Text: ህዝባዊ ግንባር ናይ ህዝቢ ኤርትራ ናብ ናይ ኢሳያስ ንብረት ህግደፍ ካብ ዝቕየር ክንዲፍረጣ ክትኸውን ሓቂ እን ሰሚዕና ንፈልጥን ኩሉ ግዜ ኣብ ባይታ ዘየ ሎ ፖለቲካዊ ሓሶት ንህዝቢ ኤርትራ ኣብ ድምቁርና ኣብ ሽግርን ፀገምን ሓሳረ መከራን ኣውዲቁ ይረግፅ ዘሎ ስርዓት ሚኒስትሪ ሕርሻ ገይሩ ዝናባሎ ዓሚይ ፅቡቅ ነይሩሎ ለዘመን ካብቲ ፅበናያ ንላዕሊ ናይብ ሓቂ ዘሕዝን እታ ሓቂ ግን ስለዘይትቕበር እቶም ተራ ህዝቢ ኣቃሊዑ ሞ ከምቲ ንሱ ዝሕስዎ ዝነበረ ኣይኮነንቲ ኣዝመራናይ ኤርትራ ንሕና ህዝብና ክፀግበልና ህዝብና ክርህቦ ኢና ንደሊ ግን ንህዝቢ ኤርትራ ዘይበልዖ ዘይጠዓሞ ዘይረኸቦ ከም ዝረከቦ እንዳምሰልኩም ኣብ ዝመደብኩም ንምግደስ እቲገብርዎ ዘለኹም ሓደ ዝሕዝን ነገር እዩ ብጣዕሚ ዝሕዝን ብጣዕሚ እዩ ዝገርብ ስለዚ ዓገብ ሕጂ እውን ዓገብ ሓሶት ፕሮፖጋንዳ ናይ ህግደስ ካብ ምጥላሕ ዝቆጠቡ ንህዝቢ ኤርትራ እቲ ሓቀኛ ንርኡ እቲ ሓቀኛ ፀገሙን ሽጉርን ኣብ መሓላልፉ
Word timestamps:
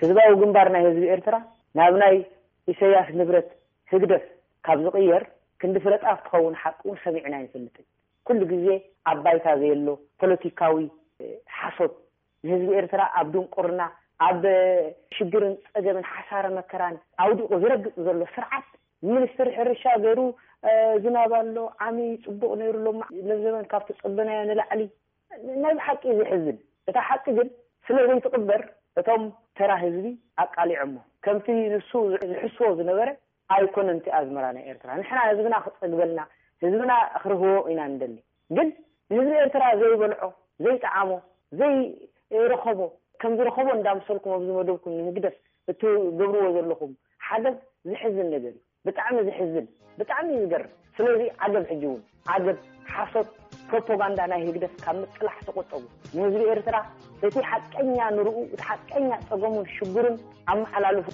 ህዝባዊ 0.00 0.30
ግንባር 0.42 0.68
ናይ 0.74 0.82
ህዝቢ 0.88 1.04
ኤርትራ 1.14 1.36
ናብ 1.78 1.94
ናይ 2.02 2.16
ኢሳያስ 2.72 3.08
ንብረት 3.18 3.48
ህግደፍ 3.92 4.24
ካብ 4.66 4.78
ዝቕየር 4.84 5.22
ክንዲፍረጣ 5.60 6.02
ክትኸውን 6.18 6.54
ሓቂ 6.62 6.80
እን 6.92 6.98
ሰሚዕና 7.04 7.34
ንፈልጥን 7.44 7.84
ኩሉ 8.28 8.40
ግዜ 8.52 8.66
ኣብ 9.12 9.18
ባይታ 9.24 9.46
ዘየ 9.60 9.72
ሎ 9.86 9.94
ፖለቲካዊ 10.20 10.76
ሓሶት 11.60 11.94
ንህዝቢ 12.48 12.70
ኤርትራ 12.80 13.02
ኣብ 13.20 13.26
ድምቁርና 13.36 13.82
ኣብ 14.28 14.42
ሽግርን 15.16 15.54
ፀገምን 15.72 16.04
ሓሳረ 16.12 16.44
መከራን 16.58 16.96
ኣውዲቁ 17.24 17.50
ይረግፅ 17.64 17.94
ዘሎ 18.06 18.20
ስርዓት 18.36 18.68
ሚኒስትሪ 19.14 19.48
ሕርሻ 19.58 19.84
ገይሩ 20.04 20.20
ዝናባሎ 21.04 21.56
ዓሚይ 21.86 22.12
ፅቡቅ 22.26 22.50
ነይሩሎ 22.60 22.86
ለዘመን 23.30 23.64
ካብቲ 23.72 23.90
ፅበናያ 24.04 24.40
ንላዕሊ 24.52 24.82
ናይብ 25.64 25.80
ሓቂ 25.88 26.02
ዘሕዝን 26.20 26.58
እታ 26.90 26.96
ሓቂ 27.10 27.24
ግን 27.38 27.48
ስለዘይትቕበር 27.86 28.60
እቶም 29.00 29.22
ተራ 29.58 29.70
ህዝቢ 29.82 30.06
ኣቃሊዑ 30.42 30.80
ሞ 30.90 30.96
ከምቲ 31.24 31.46
ንሱ 31.72 31.90
ዝሕስዎ 32.30 32.66
ዝነበረ 32.78 33.08
ኣይኮነንቲ 33.54 34.06
ኣዝመራናይ 34.18 34.64
ኤርትራ 34.72 34.90
ንሕና 35.00 35.18
ህዝብና 35.28 35.54
ክፀግበልና 35.64 36.20
ህዝብና 36.64 36.92
ክርህቦ 37.22 37.42
ኢና 37.72 37.80
ንደሊ 37.94 38.16
ግን 38.56 38.68
ንህዝቢ 39.14 39.32
ኤርትራ 39.44 39.64
ዘይበልዖ 39.80 40.20
ዘይጠዓሞ 40.66 41.10
ዘይረኸቦ 41.60 42.80
ከም 43.22 43.32
ዝረከቦ 43.40 43.68
እንዳምሰልኩም 43.78 44.32
ኣብ 44.36 44.42
ዝመደብኩም 44.48 44.94
ንምግደስ 45.00 45.36
እቲገብርዎ 45.72 46.46
ዘለኹም 46.56 46.92
ሓደ 47.26 47.46
ዝሕዝን 47.90 48.26
ነገር 48.36 48.50
እዩ 48.56 48.62
ብጣዕሚ 48.86 49.16
ዝሕዝን 49.30 49.66
ብጣዕሚ 49.98 50.28
እዩ 50.36 50.42
ዝገርብ 50.46 50.70
ስለዚ 50.96 51.22
ዓገብ 51.46 51.64
ሕጂ 51.72 51.82
እውን 51.90 52.02
ዓገብ 52.34 52.56
ሓሶት 52.94 53.28
ፕሮፖጋንዳ 53.70 54.20
ናይ 54.32 54.42
ህግደስ 54.48 54.74
ካብ 54.84 54.96
ምጥላሕ 55.00 55.36
ዝቆጠቡ 55.46 55.80
ንህዝቢ 56.16 56.42
ኤርትራ 56.54 56.76
እቲ 57.28 57.34
ሓቀኛ 57.52 57.96
ንርኡ 58.18 58.36
እቲ 58.54 58.60
ሓቀኛ 58.72 59.08
ፀገሙን 59.30 59.66
ሽጉርን 59.76 60.18
ኣብ 60.52 60.56
መሓላልፉ 60.62 61.08